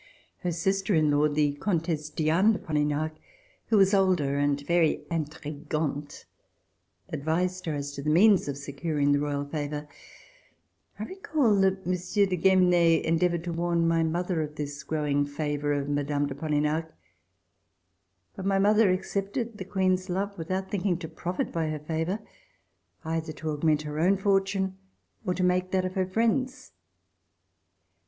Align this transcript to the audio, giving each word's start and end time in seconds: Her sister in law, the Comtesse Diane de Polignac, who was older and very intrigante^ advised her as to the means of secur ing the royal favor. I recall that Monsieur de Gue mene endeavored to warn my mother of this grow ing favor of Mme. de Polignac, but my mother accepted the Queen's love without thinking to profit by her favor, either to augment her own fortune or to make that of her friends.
Her 0.39 0.51
sister 0.51 0.95
in 0.95 1.11
law, 1.11 1.27
the 1.29 1.53
Comtesse 1.53 2.09
Diane 2.09 2.53
de 2.53 2.57
Polignac, 2.57 3.13
who 3.67 3.77
was 3.77 3.93
older 3.93 4.35
and 4.39 4.59
very 4.59 5.05
intrigante^ 5.11 6.25
advised 7.09 7.67
her 7.67 7.75
as 7.75 7.91
to 7.93 8.01
the 8.01 8.09
means 8.09 8.47
of 8.47 8.55
secur 8.55 8.99
ing 8.99 9.11
the 9.11 9.19
royal 9.19 9.45
favor. 9.45 9.87
I 10.97 11.03
recall 11.03 11.55
that 11.61 11.85
Monsieur 11.85 12.25
de 12.25 12.35
Gue 12.35 12.55
mene 12.55 13.05
endeavored 13.05 13.43
to 13.43 13.53
warn 13.53 13.87
my 13.87 14.01
mother 14.01 14.41
of 14.41 14.55
this 14.55 14.81
grow 14.81 15.05
ing 15.05 15.23
favor 15.27 15.71
of 15.71 15.87
Mme. 15.87 16.25
de 16.25 16.33
Polignac, 16.33 16.91
but 18.35 18.43
my 18.43 18.57
mother 18.57 18.89
accepted 18.91 19.59
the 19.59 19.65
Queen's 19.65 20.09
love 20.09 20.35
without 20.35 20.71
thinking 20.71 20.97
to 20.97 21.07
profit 21.07 21.51
by 21.51 21.69
her 21.69 21.77
favor, 21.77 22.17
either 23.05 23.33
to 23.33 23.51
augment 23.51 23.83
her 23.83 23.99
own 23.99 24.17
fortune 24.17 24.77
or 25.27 25.35
to 25.35 25.43
make 25.43 25.69
that 25.69 25.85
of 25.85 25.93
her 25.93 26.07
friends. 26.07 26.71